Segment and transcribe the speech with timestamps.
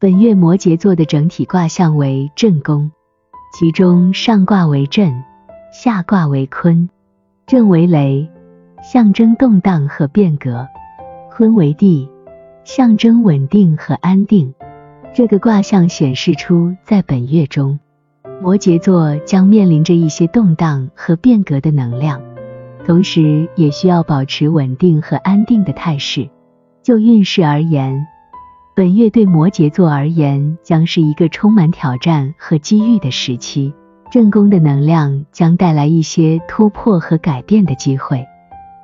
[0.00, 2.92] 本月摩羯座的整体卦象为震宫，
[3.52, 5.24] 其中上卦为震，
[5.72, 6.88] 下卦为坤。
[7.48, 8.30] 震为雷，
[8.80, 10.68] 象征动荡和变革；
[11.32, 12.08] 坤为地，
[12.62, 14.54] 象征稳定和安定。
[15.12, 17.80] 这个卦象显示出，在本月中，
[18.40, 22.22] 摩羯座将面临着一些动荡和变革的能量，
[22.86, 26.30] 同时也需要保持稳定和安定的态势。
[26.84, 28.06] 就运势而言，
[28.78, 33.74] 本月对摩羯座而言将是一个充满挑战和机遇的时期。
[34.08, 38.24] 正宫的能量将带来一些突破和改变的机会，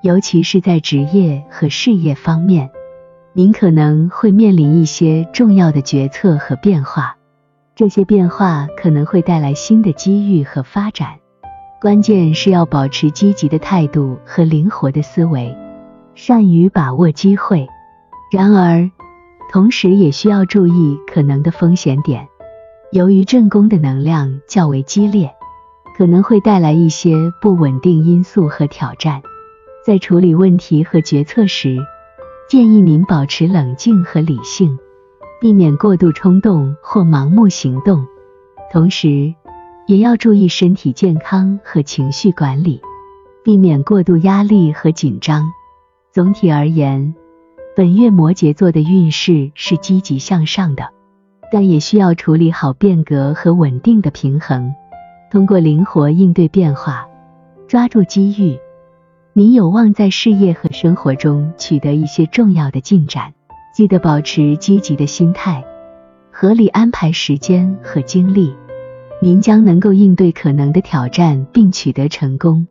[0.03, 2.69] 尤其是在职业和事业方面，
[3.35, 7.15] 您可能会面临一些重要的决策和变化。
[7.77, 11.11] 这些变化可能会带来新的机遇和发展，
[11.81, 15.57] 关键是要保持积极的态度和灵活的思维，
[16.17, 17.69] 善于把握机会。
[18.33, 18.91] 然而，
[19.55, 22.27] 同时也需要注意可能的风险点。
[22.91, 25.33] 由于正宫的能量较为激烈，
[25.97, 29.23] 可能会带来一些不稳定因素和挑战。
[29.87, 31.79] 在处理问题和决策时，
[32.51, 34.77] 建议您保持冷静和理性，
[35.41, 38.05] 避免过度冲动或盲目行动。
[38.73, 39.33] 同时，
[39.87, 42.81] 也要注意身体健康和情绪管理，
[43.45, 45.45] 避免过度压力和紧张。
[46.13, 47.15] 总体而言，
[47.77, 50.91] 本月摩羯座的运势是积极向上的，
[51.51, 54.73] 但也需要处理好变革和稳定的平衡。
[55.29, 57.09] 通过灵活应对变化，
[57.67, 58.57] 抓住机遇，
[59.33, 63.35] 您有望在事业和生活中取得一些重要的进展。
[63.75, 65.65] 记得保持积极的心态，
[66.31, 68.55] 合理安排时间和精力，
[69.21, 72.69] 您将能够应对可能的挑战并取得成功。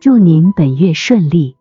[0.00, 1.57] 祝您本月顺利！